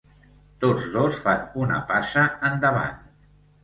[0.63, 3.03] Tots dos fan una passa endavant.